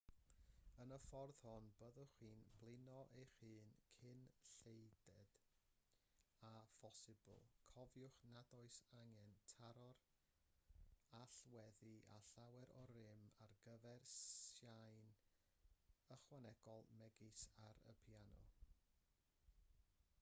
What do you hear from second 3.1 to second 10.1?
eich hun cyn lleied â phosibl cofiwch nad oes angen taro'r